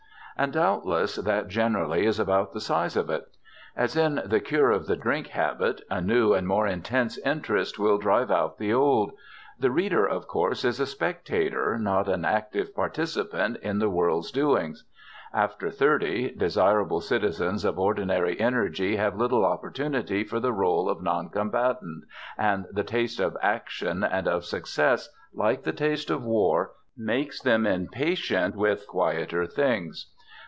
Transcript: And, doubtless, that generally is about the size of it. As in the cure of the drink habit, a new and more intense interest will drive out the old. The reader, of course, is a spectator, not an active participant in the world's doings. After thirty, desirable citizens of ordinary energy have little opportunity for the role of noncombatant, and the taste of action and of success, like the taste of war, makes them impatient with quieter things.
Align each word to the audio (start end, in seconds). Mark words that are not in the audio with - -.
And, 0.37 0.53
doubtless, 0.53 1.17
that 1.17 1.49
generally 1.49 2.07
is 2.07 2.19
about 2.19 2.51
the 2.51 2.61
size 2.61 2.95
of 2.95 3.11
it. 3.11 3.27
As 3.75 3.95
in 3.95 4.23
the 4.25 4.39
cure 4.39 4.71
of 4.71 4.87
the 4.87 4.95
drink 4.95 5.27
habit, 5.27 5.81
a 5.87 6.01
new 6.01 6.33
and 6.33 6.47
more 6.47 6.65
intense 6.65 7.19
interest 7.19 7.77
will 7.77 7.99
drive 7.99 8.31
out 8.31 8.57
the 8.57 8.73
old. 8.73 9.11
The 9.59 9.69
reader, 9.69 10.03
of 10.07 10.25
course, 10.27 10.65
is 10.65 10.79
a 10.79 10.87
spectator, 10.87 11.77
not 11.77 12.09
an 12.09 12.25
active 12.25 12.73
participant 12.73 13.57
in 13.61 13.77
the 13.77 13.89
world's 13.89 14.31
doings. 14.31 14.83
After 15.31 15.69
thirty, 15.69 16.31
desirable 16.31 17.01
citizens 17.01 17.63
of 17.63 17.77
ordinary 17.77 18.39
energy 18.39 18.95
have 18.95 19.15
little 19.19 19.45
opportunity 19.45 20.23
for 20.23 20.39
the 20.39 20.53
role 20.53 20.89
of 20.89 21.03
noncombatant, 21.03 22.01
and 22.35 22.65
the 22.71 22.83
taste 22.83 23.19
of 23.19 23.37
action 23.43 24.03
and 24.03 24.27
of 24.27 24.45
success, 24.45 25.07
like 25.35 25.61
the 25.61 25.73
taste 25.73 26.09
of 26.09 26.23
war, 26.23 26.71
makes 26.97 27.39
them 27.39 27.67
impatient 27.67 28.55
with 28.55 28.87
quieter 28.87 29.45
things. 29.45 30.07